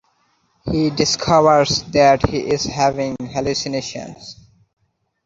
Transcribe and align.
He 0.65 0.89
discovers 0.89 1.83
that 1.91 2.27
he 2.27 2.39
is 2.51 2.63
having 2.63 3.15
hallucinations. 3.21 4.35